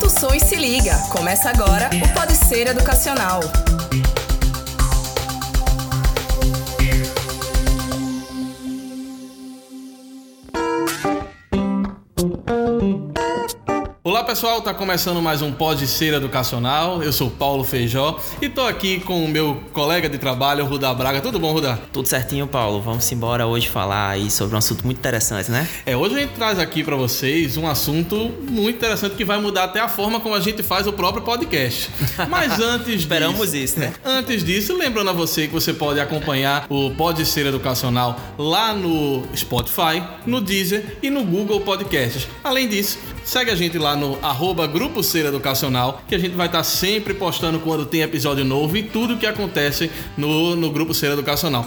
[0.00, 0.96] Aumenta o e se liga.
[1.10, 3.40] Começa agora o Pode Ser Educacional.
[14.10, 17.00] Olá pessoal, tá começando mais um Pode Ser Educacional.
[17.00, 21.20] Eu sou Paulo Feijó e tô aqui com o meu colega de trabalho, Rudá Braga.
[21.20, 21.78] Tudo bom, Rudá?
[21.92, 22.82] Tudo certinho, Paulo.
[22.82, 25.68] Vamos embora hoje falar aí sobre um assunto muito interessante, né?
[25.86, 29.62] É, hoje a gente traz aqui para vocês um assunto muito interessante que vai mudar
[29.62, 31.88] até a forma como a gente faz o próprio podcast.
[32.28, 33.94] Mas antes Esperamos disso, isso, né?
[34.04, 39.22] Antes disso, lembrando a você que você pode acompanhar o Pode Ser Educacional lá no
[39.36, 42.26] Spotify, no Deezer e no Google Podcasts.
[42.42, 46.46] Além disso, segue a gente lá no arroba Grupo Ser Educacional, que a gente vai
[46.46, 51.12] estar sempre postando quando tem episódio novo e tudo que acontece no, no Grupo Ser
[51.12, 51.66] Educacional.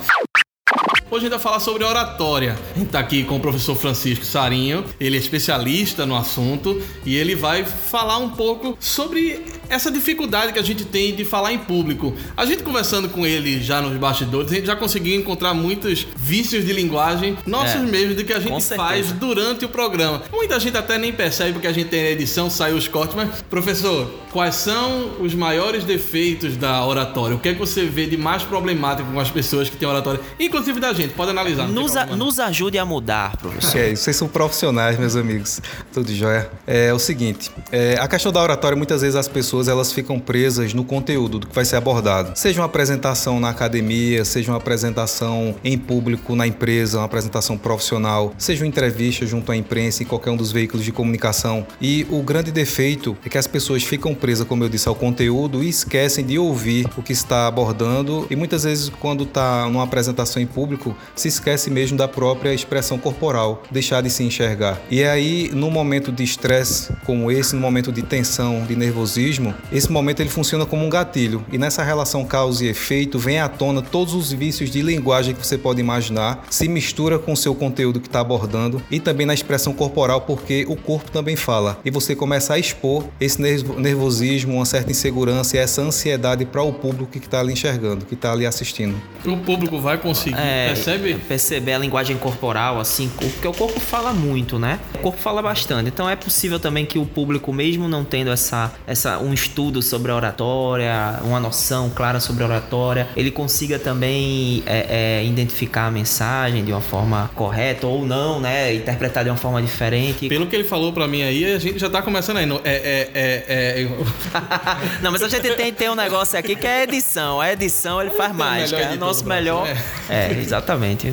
[1.13, 2.58] Hoje a gente vai falar sobre oratória.
[2.73, 7.16] A gente está aqui com o professor Francisco Sarinho, ele é especialista no assunto e
[7.16, 9.39] ele vai falar um pouco sobre
[9.70, 12.16] essa dificuldade que a gente tem de falar em público.
[12.36, 16.66] A gente conversando com ele já nos bastidores, a gente já conseguiu encontrar muitos vícios
[16.66, 20.23] de linguagem nossos É, mesmos do que a gente faz durante o programa.
[20.31, 23.44] Muita gente até nem percebe porque a gente tem a edição, sai os cortes, mas
[23.44, 27.36] professor, quais são os maiores defeitos da oratória?
[27.36, 30.20] O que é que você vê de mais problemático com as pessoas que têm oratória?
[30.39, 31.67] Inclusive da gente, pode analisar.
[31.67, 33.77] Nos, a- nos ajude a mudar, professor.
[33.77, 35.61] É, vocês são profissionais, meus amigos.
[35.93, 36.49] Tudo jóia.
[36.67, 40.73] É o seguinte, é, a questão da oratória, muitas vezes as pessoas elas ficam presas
[40.73, 42.31] no conteúdo do que vai ser abordado.
[42.37, 48.33] Seja uma apresentação na academia, seja uma apresentação em público na empresa, uma apresentação profissional,
[48.37, 51.65] seja uma entrevista junto à imprensa em qualquer um dos veículos de comunicação.
[51.81, 55.63] E o grande defeito é que as pessoas ficam presas, como eu disse, ao conteúdo
[55.63, 58.27] e esquecem de ouvir o que está abordando.
[58.29, 60.83] E muitas vezes, quando está numa apresentação em público,
[61.16, 64.81] se esquece mesmo da própria expressão corporal, deixar de se enxergar.
[64.89, 69.92] E aí, no momento de estresse como esse, no momento de tensão, de nervosismo, esse
[69.92, 71.44] momento ele funciona como um gatilho.
[71.52, 75.45] E nessa relação causa e efeito, vem à tona todos os vícios de linguagem que
[75.45, 79.33] você pode imaginar, se mistura com o seu conteúdo que está abordando e também na
[79.33, 81.80] expressão corporal, porque o corpo também fala.
[81.86, 86.61] E você começa a expor esse nervo- nervosismo, uma certa insegurança e essa ansiedade para
[86.64, 88.95] o público que está ali enxergando, que está ali assistindo.
[89.26, 91.16] O público vai conseguir, É, percebe?
[91.28, 94.80] Perceber a linguagem corporal, assim, porque o corpo fala muito, né?
[94.95, 95.88] O corpo fala bastante.
[95.89, 100.11] Então é possível também que o público, mesmo não tendo essa, essa um estudo sobre
[100.11, 105.92] a oratória, uma noção clara sobre a oratória, ele consiga também é, é, identificar a
[105.92, 108.73] mensagem de uma forma correta ou não, né?
[108.73, 110.28] Interpretar de uma forma diferente.
[110.30, 112.45] Pelo que ele falou pra mim aí, a gente já tá começando aí.
[112.45, 113.88] no- É, é, é, é,
[115.02, 117.40] Não, mas a gente tem, tem um negócio aqui que é edição.
[117.42, 118.72] A edição ele faz mais.
[118.73, 119.67] é o nosso melhor.
[120.10, 120.62] É, exatamente.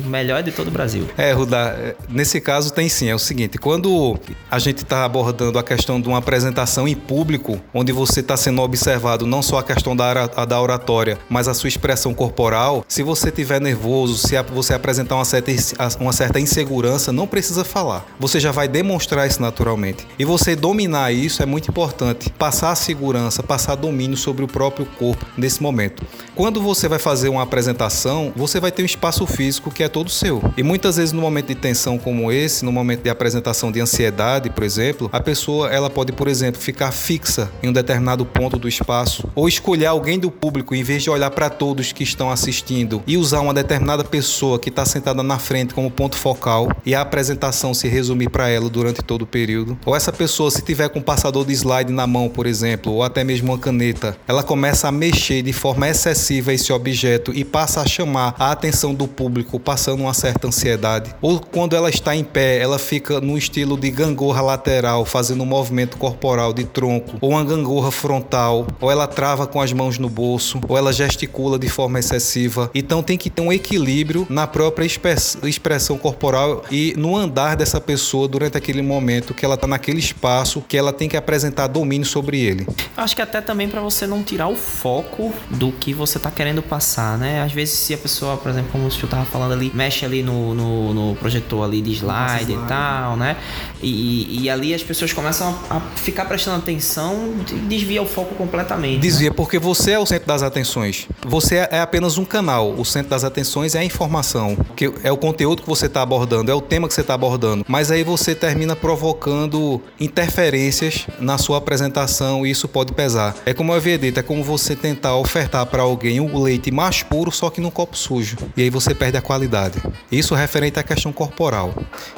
[0.05, 1.07] O melhor de todo o Brasil.
[1.17, 3.09] É, Rudá, é, nesse caso tem sim.
[3.09, 4.17] É o seguinte, quando
[4.49, 8.61] a gente está abordando a questão de uma apresentação em público, onde você está sendo
[8.61, 13.03] observado não só a questão da, a da oratória, mas a sua expressão corporal, se
[13.03, 15.51] você estiver nervoso, se você apresentar uma certa,
[15.99, 18.05] uma certa insegurança, não precisa falar.
[18.19, 20.07] Você já vai demonstrar isso naturalmente.
[20.17, 22.29] E você dominar isso é muito importante.
[22.29, 26.05] Passar a segurança, passar domínio sobre o próprio corpo nesse momento.
[26.35, 29.40] Quando você vai fazer uma apresentação, você vai ter um espaço físico
[29.73, 30.41] que é todo seu.
[30.57, 34.49] E muitas vezes no momento de tensão como esse, no momento de apresentação de ansiedade,
[34.49, 38.67] por exemplo, a pessoa ela pode, por exemplo, ficar fixa em um determinado ponto do
[38.67, 43.01] espaço ou escolher alguém do público em vez de olhar para todos que estão assistindo
[43.07, 47.01] e usar uma determinada pessoa que está sentada na frente como ponto focal e a
[47.01, 49.77] apresentação se resumir para ela durante todo o período.
[49.85, 53.03] Ou essa pessoa se tiver com um passador de slide na mão, por exemplo, ou
[53.03, 57.81] até mesmo uma caneta, ela começa a mexer de forma excessiva esse objeto e passa
[57.81, 59.30] a chamar a atenção do público,
[59.63, 61.13] passando uma certa ansiedade.
[61.21, 65.45] Ou quando ela está em pé, ela fica no estilo de gangorra lateral, fazendo um
[65.45, 70.09] movimento corporal de tronco, ou uma gangorra frontal, ou ela trava com as mãos no
[70.09, 72.69] bolso, ou ela gesticula de forma excessiva.
[72.73, 77.79] Então tem que ter um equilíbrio na própria express- expressão corporal e no andar dessa
[77.79, 82.05] pessoa durante aquele momento que ela está naquele espaço que ela tem que apresentar domínio
[82.05, 82.67] sobre ele.
[82.95, 86.61] Acho que até também pra você não tirar o foco do que você tá querendo
[86.61, 87.41] passar, né?
[87.41, 90.23] Às vezes se a pessoa, por exemplo, como o senhor tava falando ali, mexe ali
[90.23, 93.37] no, no, no projetor ali de slide e tal, né?
[93.81, 98.35] E, e ali as pessoas começam a, a ficar prestando atenção e desvia o foco
[98.35, 98.95] completamente.
[98.95, 99.01] né?
[99.01, 101.07] Desvia, porque você é o centro das atenções.
[101.25, 102.73] Você é apenas um canal.
[102.73, 106.51] O centro das atenções é a informação, que é o conteúdo que você está abordando,
[106.51, 107.65] é o tema que você está abordando.
[107.67, 113.35] Mas aí você termina provocando interferências na sua apresentação e isso pode pesar.
[113.45, 117.03] É como eu havia dito, é como você tentar ofertar para alguém o leite mais
[117.03, 118.37] puro, só que num copo sujo.
[118.55, 119.81] E aí você perde perde a qualidade.
[120.11, 121.73] Isso referente à questão corporal.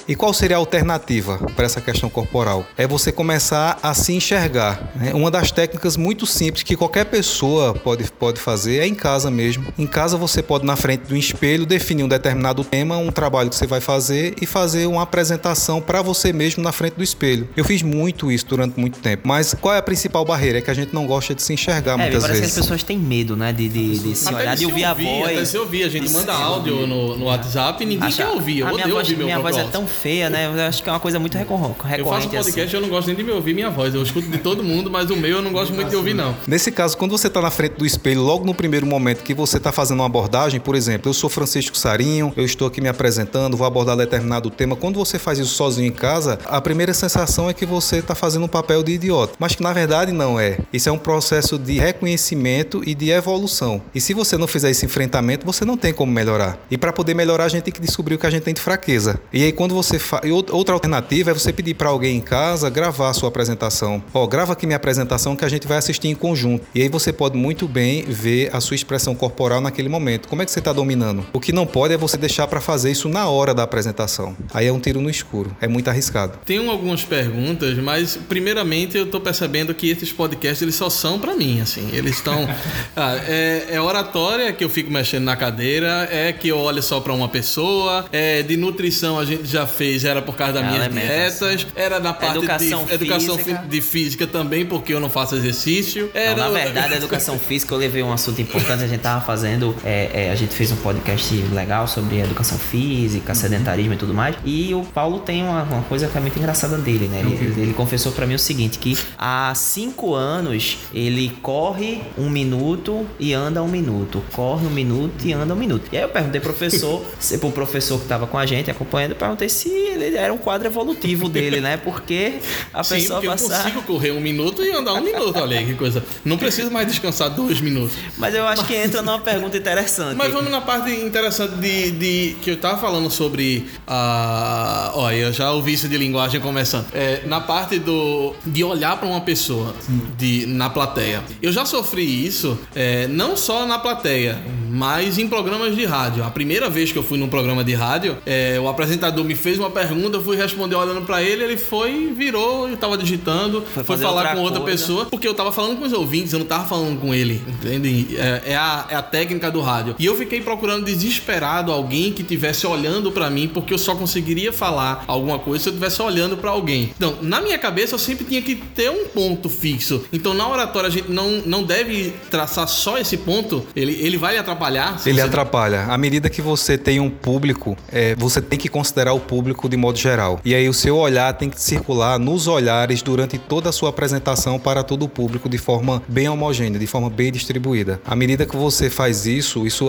[0.07, 2.65] E qual seria a alternativa para essa questão corporal?
[2.77, 4.91] É você começar a se enxergar.
[4.95, 5.13] Né?
[5.13, 9.65] Uma das técnicas muito simples que qualquer pessoa pode, pode fazer é em casa mesmo.
[9.77, 13.55] Em casa você pode, na frente do espelho, definir um determinado tema, um trabalho que
[13.55, 17.49] você vai fazer e fazer uma apresentação para você mesmo na frente do espelho.
[17.57, 19.27] Eu fiz muito isso durante muito tempo.
[19.27, 20.59] Mas qual é a principal barreira?
[20.59, 22.53] É que a gente não gosta de se enxergar É, muitas parece vezes.
[22.53, 23.51] que as pessoas têm medo, né?
[23.51, 25.49] De, de, de se Até olhar, de ouvir a ouvir, Até voz.
[25.49, 26.93] se ouvir, a gente manda áudio ouvir.
[26.93, 28.59] no, no WhatsApp e ninguém Acha- quer ouvir.
[28.59, 30.47] Eu odeio voz, ouvir meu minha voz é tão feia, né?
[30.47, 31.63] Eu acho que é uma coisa muito recorrente.
[31.63, 32.75] Eu faço um recorrente, podcast, assim.
[32.75, 33.93] eu não gosto nem de me ouvir minha voz.
[33.93, 36.35] Eu escuto de todo mundo, mas o meu eu não gosto muito de ouvir, não.
[36.47, 39.57] Nesse caso, quando você está na frente do espelho, logo no primeiro momento que você
[39.57, 43.55] está fazendo uma abordagem, por exemplo, eu sou Francisco Sarinho, eu estou aqui me apresentando,
[43.57, 44.75] vou abordar determinado tema.
[44.75, 48.45] Quando você faz isso sozinho em casa, a primeira sensação é que você está fazendo
[48.45, 49.33] um papel de idiota.
[49.39, 50.59] Mas que na verdade não é.
[50.71, 51.79] Isso é um processo de
[52.13, 53.81] reconhecimento e de evolução.
[53.93, 56.57] E se você não fizer esse enfrentamento, você não tem como melhorar.
[56.69, 58.61] E para poder melhorar, a gente tem que descobrir o que a gente tem de
[58.61, 59.19] fraqueza.
[59.31, 60.23] E aí, quando você faz.
[60.51, 64.03] Outra alternativa é você pedir para alguém em casa gravar a sua apresentação.
[64.13, 66.65] Ó, grava aqui minha apresentação que a gente vai assistir em conjunto.
[66.73, 70.27] E aí você pode muito bem ver a sua expressão corporal naquele momento.
[70.27, 71.25] Como é que você está dominando?
[71.33, 74.35] O que não pode é você deixar para fazer isso na hora da apresentação.
[74.53, 75.55] Aí é um tiro no escuro.
[75.61, 76.39] É muito arriscado.
[76.45, 81.35] Tenho algumas perguntas, mas primeiramente eu tô percebendo que esses podcasts eles só são pra
[81.35, 81.89] mim, assim.
[81.93, 82.47] Eles estão
[82.95, 86.99] Ah, é, é oratória que eu fico mexendo na cadeira, é que eu olho só
[86.99, 90.67] pra uma pessoa, é de nutrição a gente já fez, era por causa das É,
[90.67, 91.47] minhas alimentação.
[91.49, 93.65] dietas, era na parte Educação de educação física.
[93.67, 96.09] de física também porque eu não faço exercício.
[96.13, 98.83] Não, Era na verdade, a educação física, eu levei um assunto importante.
[98.83, 103.33] A gente tava fazendo, é, é, a gente fez um podcast legal sobre educação física,
[103.35, 104.35] sedentarismo e tudo mais.
[104.45, 107.19] E o Paulo tem uma, uma coisa que é muito engraçada dele, né?
[107.21, 113.05] Ele, ele confessou pra mim o seguinte: que há cinco anos ele corre um minuto
[113.19, 114.23] e anda um minuto.
[114.31, 115.87] Corre um minuto e anda um minuto.
[115.91, 117.05] E aí eu perguntei professor,
[117.39, 120.67] pro professor que tava com a gente acompanhando, eu perguntei se ele era um quadro
[120.67, 121.77] evolutivo dele, né?
[121.77, 122.33] Porque
[122.73, 123.63] a Sim, pessoa porque eu passar.
[123.63, 126.03] consigo correr um minuto e andar um minuto, olha aí que coisa.
[126.25, 127.95] Não preciso mais descansar dois minutos.
[128.17, 130.15] Mas eu acho que entra numa pergunta interessante.
[130.15, 134.91] Mas vamos na parte interessante de, de- que eu tava falando sobre a.
[134.95, 136.85] Olha, eu já ouvi isso de linguagem começando.
[136.93, 139.73] É, na parte do de olhar para uma pessoa
[140.17, 141.23] de, na plateia.
[141.41, 146.23] Eu já sofri isso é, não só na plateia, mas em programas de rádio.
[146.23, 149.57] A primeira vez que eu fui num programa de rádio, é, o apresentador me fez
[149.59, 153.97] uma pergunta, eu fui responder olhando para ele, ele foi, virou, eu tava digitando, Foi
[153.97, 154.77] falar outra com outra coisa.
[154.77, 158.17] pessoa, porque eu tava falando com os ouvintes, eu não tava falando com ele, entende?
[158.17, 159.95] É, é a, é a técnica do rádio.
[159.99, 164.51] E eu fiquei procurando desesperado alguém que tivesse olhando pra mim, porque eu só conseguiria
[164.51, 166.91] falar alguma coisa se eu estivesse olhando pra alguém.
[166.95, 170.03] Então, na minha cabeça, eu sempre tinha que ter um ponto fixo.
[170.11, 174.37] Então, na oratória, a gente não, não deve traçar só esse ponto, ele, ele vai
[174.37, 174.99] atrapalhar.
[175.05, 175.83] Ele você- atrapalha.
[175.89, 179.77] À medida que você tem um público, é, você tem que considerar o público de
[179.77, 180.39] modo geral.
[180.43, 184.59] E aí o seu olhar tem que circular nos olhares durante toda a sua apresentação
[184.59, 187.99] para todo o público de forma bem homogênea, de forma bem distribuída.
[188.05, 189.87] À medida que você faz isso, isso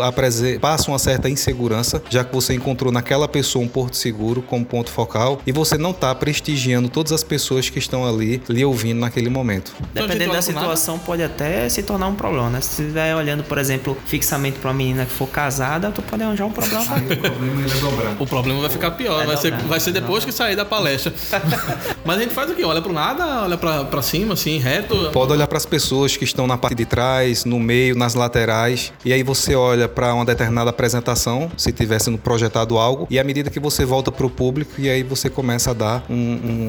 [0.60, 4.90] passa uma certa insegurança, já que você encontrou naquela pessoa um porto seguro como ponto
[4.90, 9.28] focal e você não está prestigiando todas as pessoas que estão ali lhe ouvindo naquele
[9.28, 9.72] momento.
[9.92, 10.42] Então, Dependendo da nada.
[10.42, 12.60] situação, pode até se tornar um problema, né?
[12.60, 16.22] Se você estiver olhando, por exemplo, fixamente pra uma menina que for casada, tu pode
[16.24, 18.16] arranjar um problema pra o problema é dobrar.
[18.22, 21.12] O problema vai ficar pior, Vai vai, ser, vai ser depois que sair da palestra.
[22.04, 22.64] Mas a gente faz o quê?
[22.64, 25.10] Olha pro nada, olha pra, pra cima, assim, reto.
[25.12, 28.92] Pode olhar para as pessoas que estão na parte de trás, no meio, nas laterais,
[29.04, 33.24] e aí você olha para uma determinada apresentação, se tiver sendo projetado algo, e à
[33.24, 36.14] medida que você volta para o público, e aí você começa a dar um,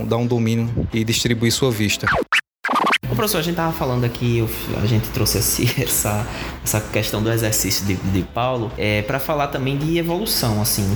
[0.01, 2.07] um- dar um domínio e distribuir sua vista.
[3.25, 4.47] Professor, a gente tava falando aqui,
[4.79, 6.27] a gente trouxe esse- essa,
[6.63, 10.87] essa questão do exercício de, de Paulo é, para falar também de evolução, assim.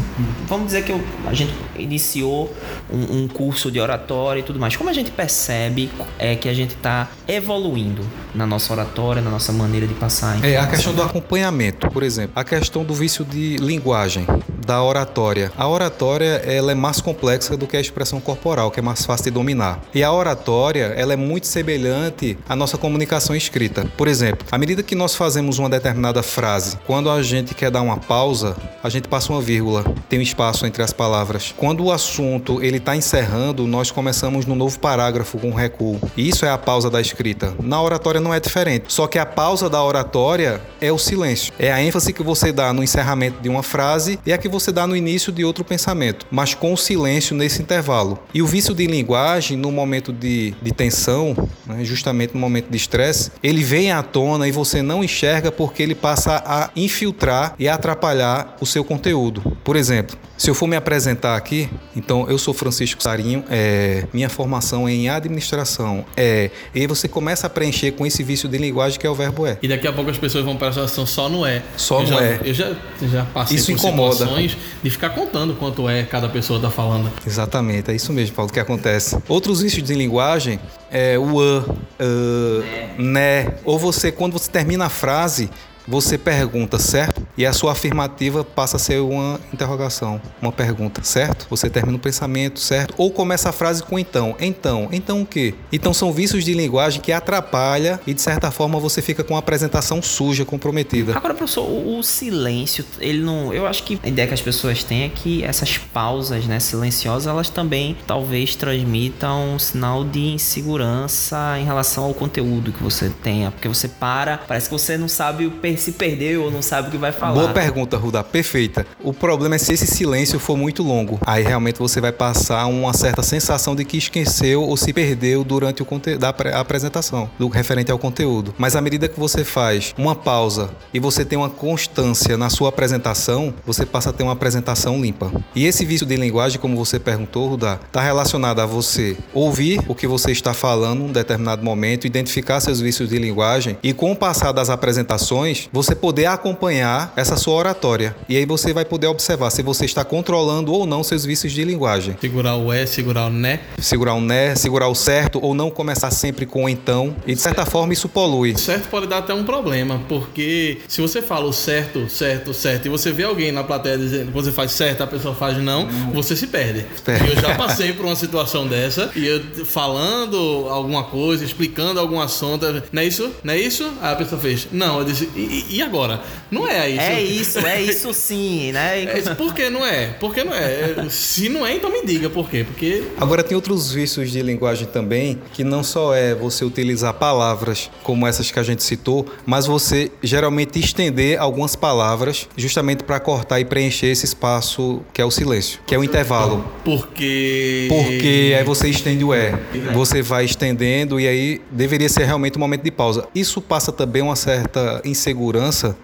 [0.48, 2.54] Vamos dizer que eu- a gente iniciou
[2.88, 4.76] um, um curso de oratória e tudo mais.
[4.76, 8.04] Como a gente percebe é que a gente tá evoluindo
[8.36, 12.04] na nossa oratória, na nossa maneira de passar a É, a questão do acompanhamento, por
[12.04, 14.28] exemplo, a questão do vício de linguagem,
[14.68, 15.52] da oratória.
[15.58, 19.26] A oratória, ela é mais complexa do que a expressão corporal, que é mais fácil
[19.26, 19.80] de dominar.
[19.96, 23.86] E a oratória, ela é muito semelhante à nossa comunicação escrita.
[23.98, 27.82] Por exemplo, à medida que nós fazemos uma determinada frase, quando a gente quer dar
[27.82, 31.54] uma pausa, a gente passa uma vírgula, tem um espaço entre as palavras.
[31.58, 36.00] Quando o assunto ele está encerrando, nós começamos no novo parágrafo com um recuo.
[36.16, 37.54] E isso é a pausa da escrita.
[37.62, 38.86] Na oratória não é diferente.
[38.88, 41.54] Só que a pausa da oratória é o silêncio.
[41.58, 44.72] É a ênfase que você dá no encerramento de uma frase e a que você
[44.72, 48.20] dá no início de outro pensamento, mas com o silêncio nesse intervalo.
[48.34, 51.36] E o vício de linguagem, no momento de, de tensão,
[51.66, 55.84] né, justamente no momento de estresse, ele vem à tona e você não enxerga porque
[55.84, 59.58] ele passa a infiltrar e atrapalhar o seu conteúdo.
[59.64, 64.30] Por exemplo, se eu for me apresentar aqui, então eu sou Francisco Sarinho, é, minha
[64.30, 68.98] formação é em administração é, e você começa a preencher com esse vício de linguagem
[68.98, 69.58] que é o verbo é.
[69.62, 71.62] E daqui a pouco as pessoas vão prestar atenção só no é.
[71.76, 72.40] Só eu no já, é.
[72.46, 74.14] Eu já, já passei Isso por incomoda.
[74.14, 77.12] situações de ficar contando quanto é cada pessoa está falando.
[77.28, 79.18] Exatamente, é isso mesmo, Paulo, que acontece.
[79.28, 80.58] Outros vícios de linguagem
[80.90, 81.66] é o a,
[82.00, 83.48] uh, né.
[83.64, 85.50] Ou você, quando você termina a frase,
[85.90, 87.28] você pergunta, certo?
[87.36, 91.48] E a sua afirmativa passa a ser uma interrogação, uma pergunta, certo?
[91.50, 92.94] Você termina o pensamento, certo?
[92.96, 94.36] Ou começa a frase com então.
[94.40, 95.56] Então, então o quê?
[95.72, 99.40] Então são vícios de linguagem que atrapalha e de certa forma você fica com a
[99.40, 101.18] apresentação suja, comprometida.
[101.18, 103.52] Agora, professor, o, o silêncio, ele não.
[103.52, 107.26] Eu acho que a ideia que as pessoas têm é que essas pausas, né, silenciosas,
[107.26, 113.50] elas também talvez transmitam um sinal de insegurança em relação ao conteúdo que você tenha.
[113.50, 116.92] Porque você para, parece que você não sabe o se perdeu ou não sabe o
[116.92, 117.34] que vai falar.
[117.34, 118.24] Boa pergunta, Ruda.
[118.24, 118.86] Perfeita.
[119.04, 121.20] O problema é se esse silêncio for muito longo.
[121.26, 125.82] Aí realmente você vai passar uma certa sensação de que esqueceu ou se perdeu durante
[125.82, 128.54] o conte da apresentação, do referente ao conteúdo.
[128.58, 132.70] Mas à medida que você faz uma pausa e você tem uma constância na sua
[132.70, 135.32] apresentação, você passa a ter uma apresentação limpa.
[135.56, 139.96] E esse vício de linguagem, como você perguntou, Ruda, está relacionado a você ouvir o
[139.96, 144.12] que você está falando em um determinado momento, identificar seus vícios de linguagem e com
[144.12, 148.16] o passar das apresentações, você poder acompanhar essa sua oratória.
[148.28, 151.64] E aí você vai poder observar se você está controlando ou não seus vícios de
[151.64, 152.16] linguagem.
[152.22, 153.60] Segurar o é, segurar o né.
[153.80, 157.16] Segurar o né, segurar o certo ou não começar sempre com o então.
[157.26, 158.58] E de certa forma isso polui.
[158.58, 162.90] Certo pode dar até um problema, porque se você fala o certo, certo, certo, e
[162.90, 166.36] você vê alguém na plateia dizendo que você faz certo, a pessoa faz não, você
[166.36, 166.86] se perde.
[167.04, 167.30] Perde.
[167.30, 172.66] Eu já passei por uma situação dessa, e eu falando alguma coisa, explicando algum assunto,
[172.92, 173.32] não é isso?
[173.44, 173.92] Não é isso?
[174.02, 176.22] Aí a pessoa fez, não, eu disse, e, e agora?
[176.52, 177.02] Não é isso.
[177.02, 179.00] É isso, é isso sim, né?
[179.10, 180.08] É, por que não é?
[180.20, 181.08] Por que não é?
[181.10, 182.64] Se não é, então me diga por quê.
[182.64, 187.90] Porque Agora tem outros vícios de linguagem também, que não só é você utilizar palavras
[188.04, 193.60] como essas que a gente citou, mas você geralmente estender algumas palavras justamente para cortar
[193.60, 196.66] e preencher esse espaço que é o silêncio, que é o intervalo.
[196.86, 197.88] Porque.
[197.90, 199.54] Porque aí você estende o é,
[199.94, 203.28] você vai estendendo e aí deveria ser realmente um momento de pausa.
[203.34, 205.39] Isso passa também uma certa insegurança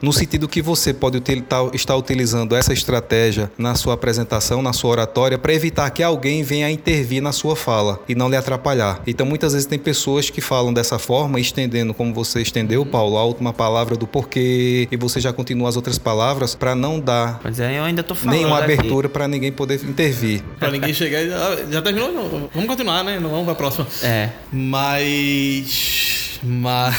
[0.02, 4.92] no sentido que você pode tá- estar utilizando essa estratégia na sua apresentação, na sua
[4.92, 9.02] oratória, para evitar que alguém venha a intervir na sua fala e não lhe atrapalhar.
[9.06, 13.24] Então muitas vezes tem pessoas que falam dessa forma, estendendo como você estendeu, Paulo, a
[13.26, 17.60] última palavra do porquê e você já continua as outras palavras para não dar Mas
[17.60, 18.36] aí eu ainda tô falando.
[18.38, 18.74] nenhuma aqui.
[18.74, 20.42] abertura para ninguém poder intervir.
[20.60, 21.34] Pra ninguém chegar e.
[21.34, 22.12] "Ah, Já terminou?
[22.12, 23.20] Não, vamos continuar, né?
[23.20, 23.88] Não vamos pra próxima.
[24.04, 26.05] É, Mas.
[26.44, 26.96] Mas.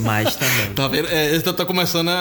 [0.00, 0.66] mas também.
[0.74, 1.08] Tá vendo?
[1.08, 2.12] É, eu tô, tô começando a,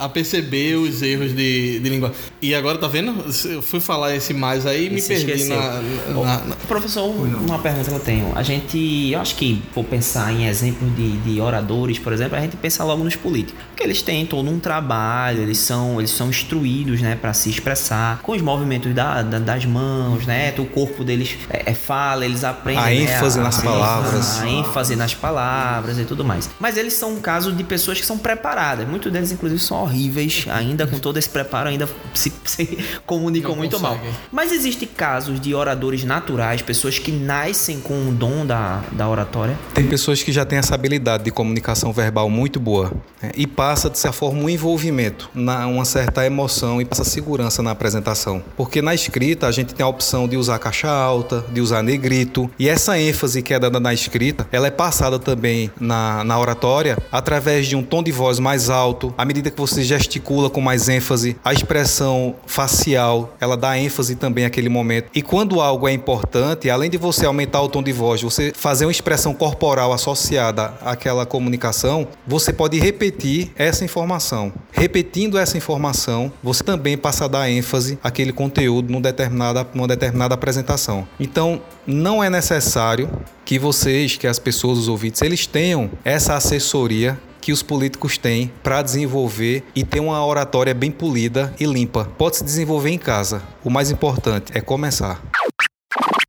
[0.00, 2.12] a, a perceber os erros de, de língua.
[2.40, 3.14] E agora, tá vendo?
[3.44, 5.80] Eu fui falar esse mais aí e me perdi na,
[6.12, 8.32] na- na- Professor, um- uma pergunta que eu tenho.
[8.36, 12.40] A gente, eu acho que vou pensar em exemplos de, de oradores, por exemplo, a
[12.40, 13.60] gente pensa logo nos políticos.
[13.68, 18.20] Porque eles têm todo um trabalho, eles são, eles são instruídos, né, para se expressar,
[18.22, 20.54] com os movimentos da, da- das mãos, né?
[20.58, 22.82] O corpo deles é, é fala, eles aprendem.
[22.82, 24.40] A né, ênfase nas palavras.
[24.40, 26.48] A ênfase nas palavras e tudo mais.
[26.60, 28.86] Mas eles são um caso de pessoas que são preparadas.
[28.86, 33.56] Muitos deles, inclusive, são horríveis, ainda com todo esse preparo, ainda se, se comunicam Não
[33.56, 33.94] muito mal.
[33.96, 34.14] conseguem.
[34.30, 39.58] Mas existem casos de oradores naturais, pessoas que nascem com o dom da, da oratória.
[39.74, 43.32] Tem pessoas que já têm essa habilidade de comunicação verbal muito boa né?
[43.34, 47.72] e passa de certa forma um envolvimento, na, uma certa emoção e passa segurança na
[47.72, 48.42] apresentação.
[48.56, 52.48] Porque na escrita a gente tem a opção de usar caixa alta, de usar negrito
[52.58, 56.98] e essa ênfase que é dada na escrita, ela é passada também na, na oratória
[57.10, 60.88] através de um tom de voz mais alto, à medida que você gesticula com mais
[60.88, 65.08] ênfase, a expressão facial, ela dá ênfase também àquele momento.
[65.14, 68.84] E quando algo é importante, além de você aumentar o tom de voz, você fazer
[68.84, 74.52] uma expressão corporal associada àquela comunicação, você pode repetir essa informação.
[74.72, 80.34] Repetindo essa informação, você também passa a dar ênfase àquele conteúdo num determinada, numa determinada
[80.34, 81.06] apresentação.
[81.18, 83.08] Então, não é necessário
[83.44, 88.50] que vocês, que as pessoas, os ouvintes, eles tenham essa assessoria que os políticos têm
[88.60, 92.04] para desenvolver e ter uma oratória bem polida e limpa.
[92.18, 93.40] Pode se desenvolver em casa.
[93.62, 95.22] O mais importante é começar.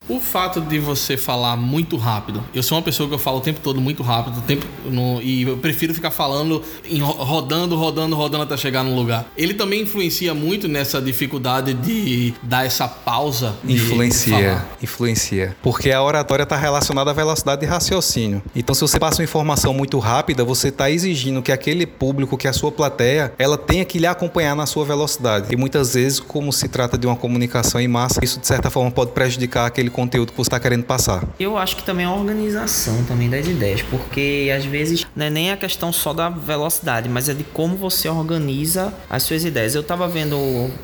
[0.09, 2.41] O fato de você falar muito rápido.
[2.53, 5.43] Eu sou uma pessoa que eu falo o tempo todo muito rápido, tempo no, e
[5.43, 9.25] eu prefiro ficar falando, em, rodando, rodando, rodando até chegar no lugar.
[9.35, 13.55] Ele também influencia muito nessa dificuldade de dar essa pausa.
[13.67, 15.55] Influencia, influencia.
[15.61, 18.41] Porque a oratória está relacionada à velocidade de raciocínio.
[18.55, 22.47] Então, se você passa uma informação muito rápida, você está exigindo que aquele público, que
[22.47, 25.47] a sua plateia, ela tenha que lhe acompanhar na sua velocidade.
[25.51, 28.89] E muitas vezes, como se trata de uma comunicação em massa, isso de certa forma
[28.89, 31.27] pode prejudicar aquele conteúdo que você está querendo passar.
[31.39, 35.29] Eu acho que também é a organização também das ideias, porque às vezes não é
[35.31, 39.73] nem a questão só da velocidade, mas é de como você organiza as suas ideias.
[39.73, 40.37] Eu estava vendo,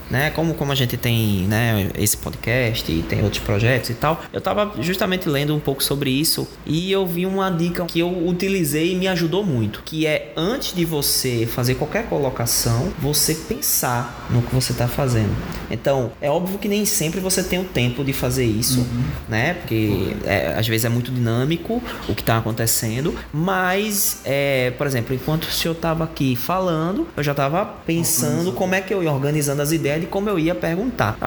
[0.09, 4.19] né, como, como a gente tem, né, esse podcast e tem outros projetos e tal,
[4.33, 8.27] eu estava justamente lendo um pouco sobre isso e eu vi uma dica que eu
[8.27, 14.27] utilizei e me ajudou muito, que é antes de você fazer qualquer colocação, você pensar
[14.31, 15.35] no que você está fazendo.
[15.69, 19.02] Então, é óbvio que nem sempre você tem o tempo de fazer isso, uhum.
[19.27, 19.55] Né?
[19.55, 25.15] Porque é, às vezes é muito dinâmico o que está acontecendo, mas, é, por exemplo,
[25.15, 29.11] enquanto o senhor estava aqui falando, eu já estava pensando como é que eu ia
[29.11, 31.17] organizando as ideias de como eu ia perguntar.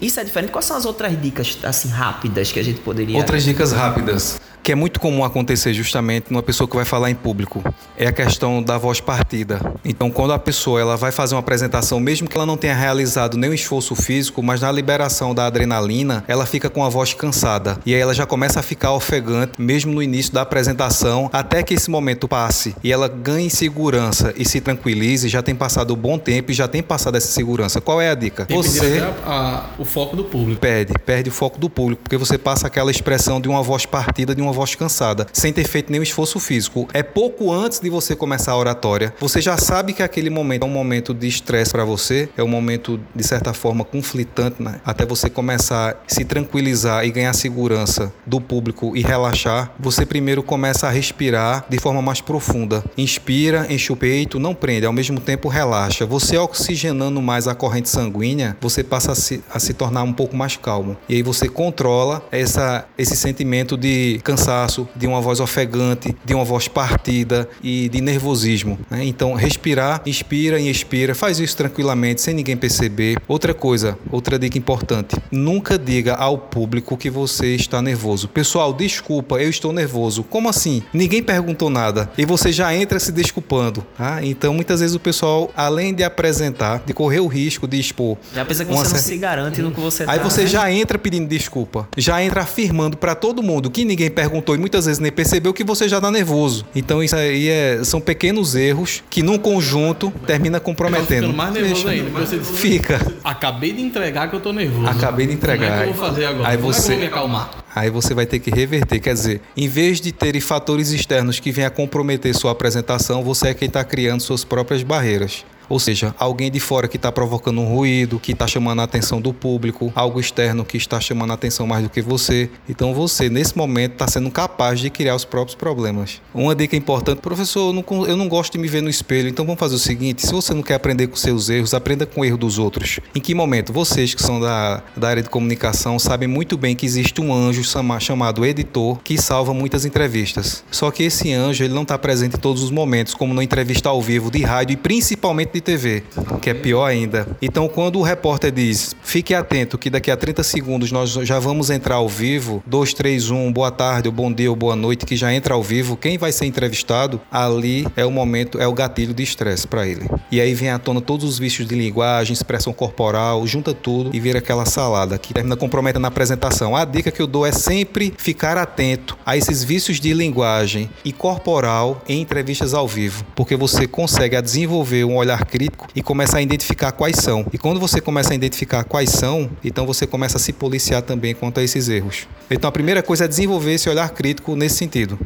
[0.00, 0.50] Isso é diferente.
[0.50, 3.16] Quais são as outras dicas, assim, rápidas que a gente poderia.
[3.16, 7.14] Outras dicas rápidas que é muito comum acontecer justamente numa pessoa que vai falar em
[7.14, 7.62] público,
[7.96, 9.60] é a questão da voz partida.
[9.84, 13.36] Então, quando a pessoa ela vai fazer uma apresentação, mesmo que ela não tenha realizado
[13.36, 17.78] nenhum esforço físico, mas na liberação da adrenalina, ela fica com a voz cansada.
[17.84, 21.74] E aí ela já começa a ficar ofegante, mesmo no início da apresentação, até que
[21.74, 25.28] esse momento passe e ela ganhe segurança e se tranquilize.
[25.28, 27.80] Já tem passado um bom tempo e já tem passado essa segurança.
[27.80, 28.46] Qual é a dica?
[28.46, 30.60] Tem você a, a, o foco do público.
[30.60, 34.34] Perde, perde o foco do público, porque você passa aquela expressão de uma voz partida,
[34.34, 36.88] de uma voz cansada, sem ter feito nenhum esforço físico.
[36.92, 40.66] É pouco antes de você começar a oratória, você já sabe que aquele momento é
[40.66, 44.80] um momento de estresse para você, é um momento de certa forma conflitante, né?
[44.84, 50.42] Até você começar a se tranquilizar e ganhar segurança do público e relaxar, você primeiro
[50.42, 52.84] começa a respirar de forma mais profunda.
[52.96, 56.04] Inspira, enche o peito, não prende, ao mesmo tempo relaxa.
[56.06, 60.36] Você oxigenando mais a corrente sanguínea, você passa a se, a se tornar um pouco
[60.36, 60.96] mais calmo.
[61.08, 66.34] E aí você controla essa, esse sentimento de cansaço cansaço, de uma voz ofegante, de
[66.34, 68.78] uma voz partida e de nervosismo.
[68.90, 69.04] Né?
[69.04, 73.18] Então, respirar, inspira e expira, faz isso tranquilamente, sem ninguém perceber.
[73.28, 78.28] Outra coisa, outra dica importante: nunca diga ao público que você está nervoso.
[78.28, 80.22] Pessoal, desculpa, eu estou nervoso.
[80.22, 80.82] Como assim?
[80.92, 83.84] Ninguém perguntou nada e você já entra se desculpando.
[83.96, 84.20] Tá?
[84.22, 88.16] Então, muitas vezes o pessoal, além de apresentar, de correr o risco de expor.
[88.34, 88.96] Já pensa que você certa...
[88.96, 90.46] não se garante no que você Aí tá, você né?
[90.46, 94.58] já entra pedindo desculpa, já entra afirmando para todo mundo que ninguém perguntou perguntou e
[94.58, 96.64] muitas vezes nem percebeu que você já está nervoso.
[96.74, 101.32] Então isso aí é, são pequenos erros que num conjunto termina comprometendo.
[101.32, 102.10] mais nervoso ainda.
[102.10, 103.00] Você Fica.
[103.24, 104.86] Acabei de entregar que eu tô nervoso.
[104.86, 105.70] Acabei de entregar.
[105.70, 106.48] Como é que eu vou fazer agora?
[106.48, 107.50] Aí você, Como é que eu vou me acalmar?
[107.74, 111.52] Aí você vai ter que reverter, quer dizer, em vez de ter fatores externos que
[111.52, 115.44] venham a comprometer sua apresentação, você é quem está criando suas próprias barreiras.
[115.70, 119.20] Ou seja, alguém de fora que está provocando um ruído, que está chamando a atenção
[119.20, 122.50] do público, algo externo que está chamando a atenção mais do que você.
[122.68, 126.20] Então você, nesse momento, está sendo capaz de criar os próprios problemas.
[126.34, 129.46] Uma dica importante, professor, eu não, eu não gosto de me ver no espelho, então
[129.46, 132.24] vamos fazer o seguinte: se você não quer aprender com seus erros, aprenda com o
[132.24, 132.98] erro dos outros.
[133.14, 133.72] Em que momento?
[133.72, 137.62] Vocês que são da, da área de comunicação sabem muito bem que existe um anjo
[138.00, 140.64] chamado editor que salva muitas entrevistas.
[140.70, 143.88] Só que esse anjo ele não está presente em todos os momentos, como na entrevista
[143.88, 146.02] ao vivo de rádio e principalmente de TV,
[146.40, 147.26] que é pior ainda.
[147.40, 151.70] Então, quando o repórter diz, fique atento que daqui a 30 segundos nós já vamos
[151.70, 155.16] entrar ao vivo, 2, 3, 1, boa tarde, ou bom dia, ou boa noite, que
[155.16, 159.14] já entra ao vivo, quem vai ser entrevistado, ali é o momento, é o gatilho
[159.14, 160.08] de estresse para ele.
[160.30, 164.20] E aí vem à tona todos os vícios de linguagem, expressão corporal, junta tudo e
[164.20, 166.76] vira aquela salada que termina comprometendo na apresentação.
[166.76, 171.12] A dica que eu dou é sempre ficar atento a esses vícios de linguagem e
[171.12, 176.42] corporal em entrevistas ao vivo, porque você consegue desenvolver um olhar crítico e começar a
[176.42, 177.44] identificar quais são.
[177.52, 181.34] E quando você começa a identificar quais são, então você começa a se policiar também
[181.34, 182.28] quanto a esses erros.
[182.50, 185.18] Então a primeira coisa é desenvolver esse olhar crítico nesse sentido.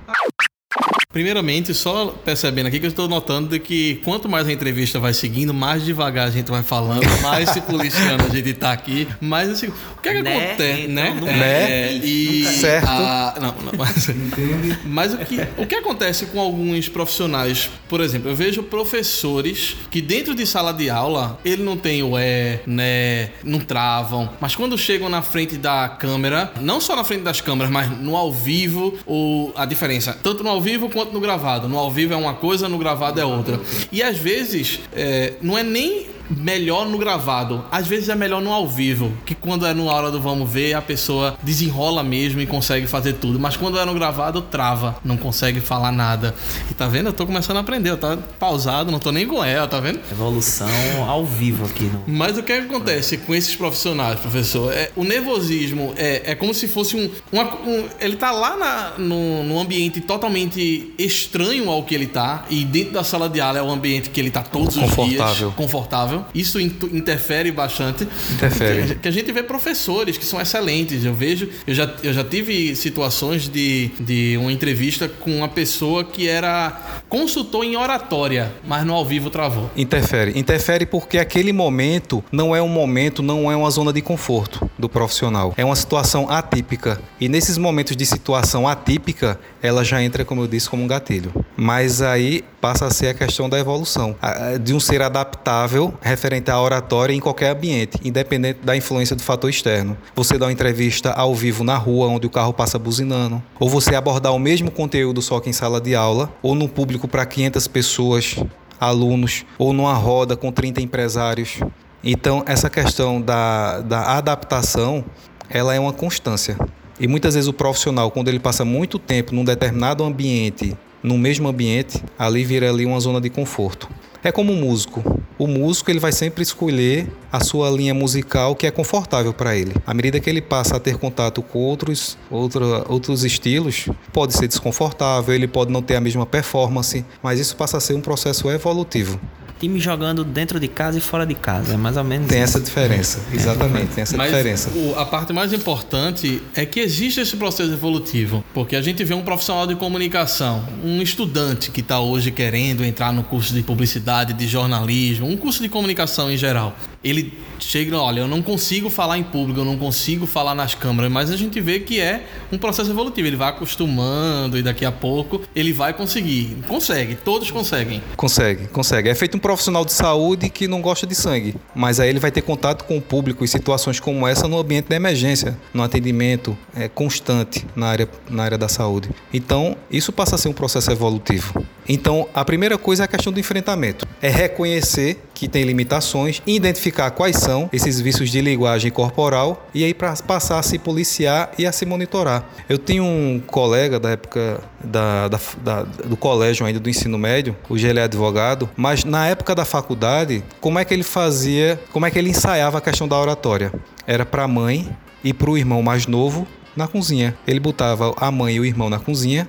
[1.15, 5.15] Primeiramente, só percebendo aqui que eu estou notando de que quanto mais a entrevista vai
[5.15, 9.49] seguindo, mais devagar a gente vai falando, mais se policiando a gente está aqui, mais
[9.49, 10.37] assim, o que é que né?
[10.37, 11.21] acontece, então, né?
[11.21, 11.71] né?
[11.71, 12.89] É, e certo.
[12.89, 14.09] A, não, não, mas,
[14.85, 20.03] mas o que, o que acontece com alguns profissionais, por exemplo, eu vejo professores que
[20.03, 24.77] dentro de sala de aula, ele não tem o é, né, não travam, mas quando
[24.77, 28.99] chegam na frente da câmera, não só na frente das câmeras, mas no ao vivo,
[29.07, 31.69] o, a diferença, tanto no ao vivo quanto quanto no gravado.
[31.69, 33.61] No ao vivo é uma coisa, no gravado é outra.
[33.93, 37.65] E às vezes, é, não é nem melhor no gravado.
[37.71, 40.75] Às vezes é melhor no ao vivo, que quando é no hora do vamos ver,
[40.75, 43.39] a pessoa desenrola mesmo e consegue fazer tudo.
[43.39, 46.35] Mas quando é no gravado, trava, não consegue falar nada.
[46.71, 47.09] E tá vendo?
[47.09, 50.01] Eu tô começando a aprender, eu tá pausado, não tô nem com ela, tá vendo?
[50.11, 50.69] Evolução
[51.09, 51.85] ao vivo aqui.
[51.85, 52.05] No...
[52.07, 54.73] Mas o que, é que acontece com esses profissionais, professor?
[54.73, 58.93] É, o nervosismo é, é como se fosse um, uma, um ele tá lá na,
[58.99, 63.59] no, no ambiente totalmente estranho ao que ele tá, e dentro da sala de aula
[63.59, 66.14] é o ambiente que ele tá todos os dias confortável.
[66.35, 68.07] Isso interfere bastante.
[68.33, 68.97] Interfere.
[68.97, 71.05] Que a gente vê professores que são excelentes.
[71.05, 76.05] Eu vejo, eu já, eu já tive situações de, de uma entrevista com uma pessoa
[76.05, 79.71] que era consultor em oratória, mas no ao vivo travou.
[79.77, 80.39] Interfere.
[80.39, 84.89] Interfere porque aquele momento não é um momento, não é uma zona de conforto do
[84.89, 85.55] profissional.
[85.57, 87.01] É uma situação atípica.
[87.21, 91.33] E nesses momentos de situação atípica, ela já entra, como eu disse, como um gatilho.
[91.57, 94.17] Mas aí passa a ser a questão da evolução,
[94.63, 99.49] de um ser adaptável referente à oratória em qualquer ambiente, independente da influência do fator
[99.49, 99.97] externo.
[100.15, 103.95] Você dá uma entrevista ao vivo na rua, onde o carro passa buzinando, ou você
[103.95, 107.67] abordar o mesmo conteúdo só que em sala de aula, ou num público para 500
[107.69, 108.37] pessoas,
[108.79, 111.61] alunos, ou numa roda com 30 empresários.
[112.03, 115.03] Então, essa questão da, da adaptação,
[115.49, 116.59] ela é uma constância.
[117.01, 121.49] E muitas vezes o profissional, quando ele passa muito tempo num determinado ambiente no mesmo
[121.49, 123.89] ambiente, ali vira ali uma zona de conforto.
[124.25, 125.05] É como um músico.
[125.37, 129.75] O músico ele vai sempre escolher a sua linha musical que é confortável para ele.
[129.87, 134.49] À medida que ele passa a ter contato com outros, outro, outros estilos, pode ser
[134.49, 138.51] desconfortável, ele pode não ter a mesma performance, mas isso passa a ser um processo
[138.51, 139.21] evolutivo
[139.59, 141.75] time jogando dentro de casa e fora de casa.
[141.75, 142.57] É mais ou menos Tem isso.
[142.57, 143.37] essa diferença, é.
[143.37, 144.71] exatamente, tem essa Mas diferença.
[144.71, 149.15] O, a parte mais importante é que existe esse processo evolutivo, porque a gente vê
[149.15, 154.33] um profissional de comunicação, um estudante que está hoje querendo entrar no curso de publicidade,
[154.33, 159.19] de jornalismo, um curso de comunicação em geral ele chega, olha, eu não consigo falar
[159.19, 162.59] em público, eu não consigo falar nas câmeras, mas a gente vê que é um
[162.59, 163.27] processo evolutivo.
[163.27, 166.57] Ele vai acostumando e daqui a pouco ele vai conseguir.
[166.67, 168.03] Consegue, todos conseguem.
[168.17, 169.09] Consegue, consegue.
[169.09, 172.31] É feito um profissional de saúde que não gosta de sangue, mas aí ele vai
[172.31, 176.57] ter contato com o público em situações como essa no ambiente da emergência, no atendimento
[176.75, 179.09] é, constante na área, na área da saúde.
[179.33, 181.65] Então, isso passa a ser um processo evolutivo.
[181.89, 184.07] Então, a primeira coisa é a questão do enfrentamento.
[184.23, 189.95] É reconhecer que tem limitações, identificar quais são esses vícios de linguagem corporal e aí
[189.95, 192.45] para passar a se policiar e a se monitorar.
[192.69, 197.57] Eu tinha um colega da época da, da, da, do colégio ainda do ensino médio,
[197.69, 202.07] hoje ele é advogado, mas na época da faculdade, como é que ele fazia, como
[202.07, 203.73] é que ele ensaiava a questão da oratória?
[204.07, 204.89] Era para a mãe
[205.23, 207.37] e para o irmão mais novo na cozinha.
[207.47, 209.49] Ele botava a mãe e o irmão na cozinha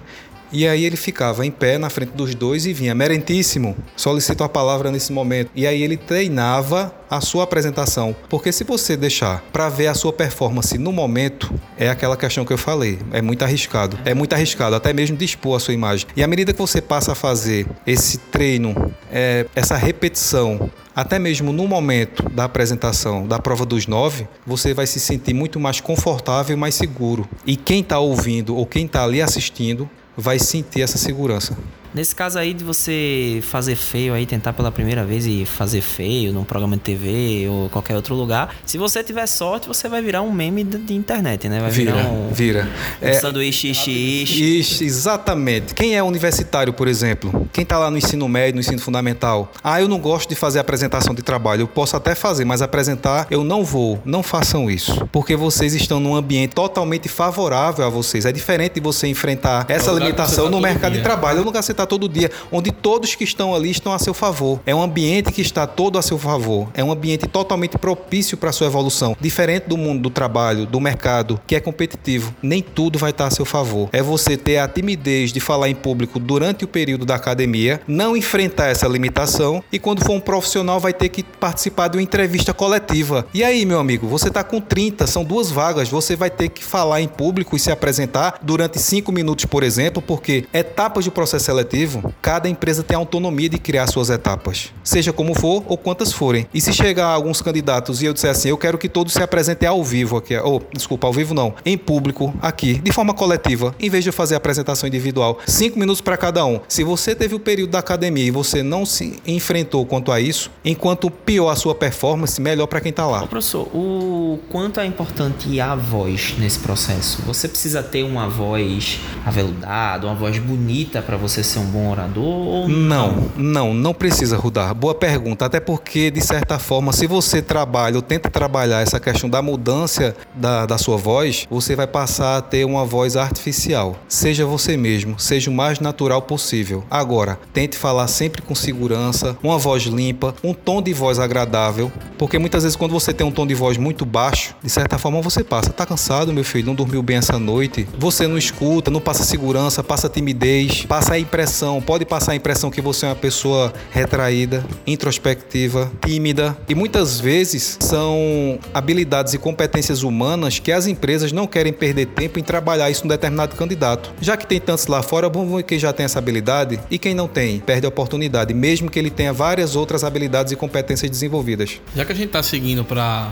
[0.51, 4.49] e aí ele ficava em pé na frente dos dois e vinha, merentíssimo, solicito a
[4.49, 5.51] palavra nesse momento.
[5.55, 10.11] E aí ele treinava a sua apresentação, porque se você deixar para ver a sua
[10.11, 13.97] performance no momento, é aquela questão que eu falei, é muito arriscado.
[14.05, 16.07] É muito arriscado, até mesmo dispor a sua imagem.
[16.15, 21.51] E à medida que você passa a fazer esse treino, é, essa repetição até mesmo
[21.51, 26.55] no momento da apresentação da prova dos nove, você vai se sentir muito mais confortável
[26.55, 27.27] e mais seguro.
[27.45, 31.57] E quem está ouvindo ou quem está ali assistindo vai sentir essa segurança.
[31.95, 36.33] Nesse caso aí de você fazer feio aí, tentar pela primeira vez e fazer feio
[36.33, 40.21] num programa de TV ou qualquer outro lugar, se você tiver sorte, você vai virar
[40.21, 41.61] um meme de, de internet, né?
[41.61, 42.69] Vai vira, virar um, vira.
[43.01, 45.73] Um é, sanduíche ishi, Exatamente.
[45.73, 47.47] Quem é universitário, por exemplo?
[47.53, 49.53] Quem está lá no ensino médio, no ensino fundamental?
[49.63, 51.61] Ah, eu não gosto de fazer apresentação de trabalho.
[51.61, 54.01] Eu posso até fazer, mas apresentar eu não vou.
[54.03, 55.07] Não façam isso.
[55.13, 58.25] Porque vocês estão num ambiente totalmente favorável a vocês.
[58.25, 61.01] É diferente de você enfrentar essa limitação no mercado dia.
[61.01, 61.39] de trabalho.
[61.39, 64.59] Eu nunca você está todo dia, onde todos que estão ali estão a seu favor.
[64.65, 66.69] É um ambiente que está todo a seu favor.
[66.73, 69.15] É um ambiente totalmente propício para sua evolução.
[69.19, 72.33] Diferente do mundo do trabalho, do mercado, que é competitivo.
[72.41, 73.89] Nem tudo vai estar a seu favor.
[73.91, 78.15] É você ter a timidez de falar em público durante o período da academia, não
[78.15, 82.53] enfrentar essa limitação e quando for um profissional vai ter que participar de uma entrevista
[82.53, 83.25] coletiva.
[83.33, 86.63] E aí, meu amigo, você está com 30, são duas vagas, você vai ter que
[86.63, 91.45] falar em público e se apresentar durante 5 minutos, por exemplo, porque etapas do processo
[91.45, 91.74] seletivo
[92.21, 96.47] cada empresa tem autonomia de criar suas etapas, seja como for ou quantas forem.
[96.53, 99.67] E se chegar alguns candidatos e eu disser assim, eu quero que todos se apresentem
[99.67, 103.89] ao vivo aqui, ou desculpa, ao vivo não, em público aqui, de forma coletiva, em
[103.89, 106.59] vez de eu fazer a apresentação individual, cinco minutos para cada um.
[106.67, 110.51] Se você teve o período da academia e você não se enfrentou quanto a isso,
[110.63, 113.23] enquanto pior a sua performance, melhor para quem está lá.
[113.23, 117.21] Ô, professor, o quanto é importante a voz nesse processo?
[117.23, 121.89] Você precisa ter uma voz aveludada, uma voz bonita para você ser ser um bom
[121.89, 122.23] orador?
[122.23, 124.73] Ou Não, não, não precisa, Rudar.
[124.73, 125.45] Boa pergunta.
[125.45, 130.15] Até porque, de certa forma, se você trabalha ou tenta trabalhar essa questão da mudança
[130.33, 133.95] da, da sua voz, você vai passar a ter uma voz artificial.
[134.07, 136.83] Seja você mesmo, seja o mais natural possível.
[136.91, 142.37] Agora, tente falar sempre com segurança, uma voz limpa, um tom de voz agradável, porque
[142.37, 145.43] muitas vezes quando você tem um tom de voz muito baixo, de certa forma você
[145.43, 147.87] passa, tá cansado, meu filho, não dormiu bem essa noite.
[147.97, 151.44] Você não escuta, não passa segurança, passa timidez, passa a impressão,
[151.85, 157.77] pode passar a impressão que você é uma pessoa retraída, introspectiva, tímida e muitas vezes
[157.79, 163.03] são habilidades e competências humanas que as empresas não querem perder tempo em trabalhar isso
[163.03, 164.13] num determinado candidato.
[164.21, 167.13] Já que tem tantos lá fora, vamos ver quem já tem essa habilidade e quem
[167.13, 171.79] não tem, perde a oportunidade, mesmo que ele tenha várias outras habilidades e competências desenvolvidas.
[171.95, 173.31] Já que a gente tá seguindo para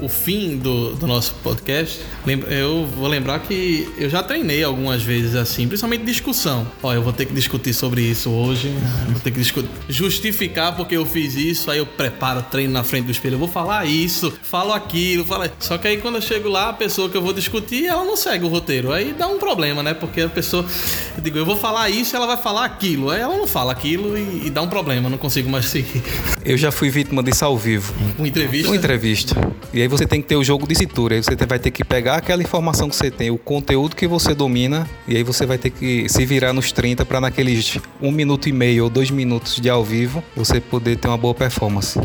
[0.00, 2.00] o fim do, do nosso podcast,
[2.48, 6.66] eu vou lembrar que eu já treinei algumas vezes assim, principalmente discussão.
[6.82, 8.72] Ó, eu vou ter que discutir sobre isso hoje,
[9.08, 13.06] vou ter que discu- justificar porque eu fiz isso, aí eu preparo, treino na frente
[13.06, 15.50] do espelho, eu vou falar isso, falo aquilo, falo...
[15.58, 18.16] Só que aí quando eu chego lá, a pessoa que eu vou discutir, ela não
[18.16, 18.92] segue o roteiro.
[18.92, 19.94] Aí dá um problema, né?
[19.94, 20.64] Porque a pessoa,
[21.16, 23.10] eu digo, eu vou falar isso, ela vai falar aquilo.
[23.10, 26.02] Aí ela não fala aquilo e, e dá um problema, eu não consigo mais seguir.
[26.44, 27.92] Eu já fui vítima disso ao vivo.
[28.18, 28.68] Uma entrevista.
[28.68, 29.34] Uma entrevista.
[29.72, 31.14] E aí você tem que ter o jogo de cintura.
[31.16, 34.34] Aí você vai ter que pegar aquela informação que você tem, o conteúdo que você
[34.34, 38.48] domina, e aí você vai ter que se virar nos 30 para naqueles um minuto
[38.48, 41.98] e meio ou dois minutos de ao vivo você poder ter uma boa performance.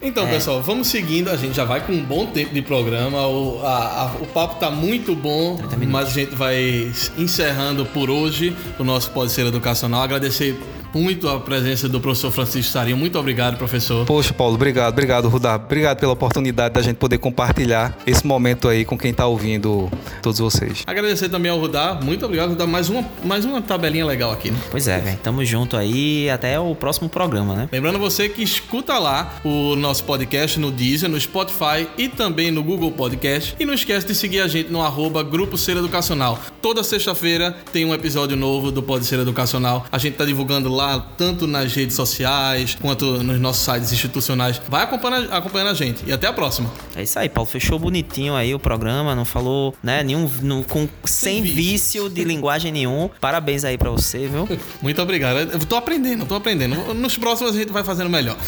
[0.00, 1.28] Então, pessoal, vamos seguindo.
[1.30, 3.26] A gente já vai com um bom tempo de programa.
[3.26, 5.58] O, a- a- o papo tá muito bom,
[5.88, 10.02] mas a gente vai encerrando por hoje o nosso Pode Ser Educacional.
[10.02, 10.56] Agradecer
[10.94, 12.96] muito a presença do professor Francisco Sarinho.
[12.96, 14.06] Muito obrigado, professor.
[14.06, 15.56] Poxa, Paulo, obrigado, obrigado, Rudá.
[15.56, 19.90] Obrigado pela oportunidade da gente poder compartilhar esse momento aí com quem tá ouvindo
[20.22, 20.82] todos vocês.
[20.86, 21.98] Agradecer também ao Rudá.
[22.02, 22.66] Muito obrigado, Rudá.
[22.66, 24.58] Mais uma, mais uma tabelinha legal aqui, né?
[24.70, 25.18] Pois é, velho.
[25.22, 27.68] Tamo junto aí até o próximo programa, né?
[27.70, 32.62] Lembrando você que escuta lá o nosso podcast no Deezer, no Spotify e também no
[32.62, 33.54] Google Podcast.
[33.58, 36.38] E não esquece de seguir a gente no arroba Grupo Ser Educacional.
[36.62, 39.84] Toda sexta-feira tem um episódio novo do Pode Ser Educacional.
[39.90, 40.85] A gente tá divulgando lá
[41.16, 44.60] tanto nas redes sociais quanto nos nossos sites institucionais.
[44.68, 46.02] Vai acompanhando, acompanhando a gente.
[46.06, 46.70] E até a próxima.
[46.94, 47.48] É isso aí, Paulo.
[47.48, 50.30] Fechou bonitinho aí o programa, não falou, né, nenhum.
[50.42, 51.56] não- com, sem vício.
[51.56, 53.08] vício de linguagem nenhum.
[53.20, 54.48] Parabéns aí pra você, viu?
[54.82, 55.38] Muito obrigado.
[55.38, 56.94] Eu tô aprendendo, tô aprendendo.
[56.94, 58.36] Nos próximos a gente vai fazendo melhor.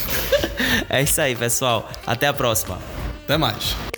[0.90, 1.90] É isso aí, pessoal.
[2.06, 2.78] Até a próxima.
[3.24, 3.97] Até mais.